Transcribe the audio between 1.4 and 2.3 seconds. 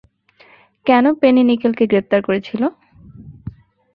নিকেলকে গ্রেফতার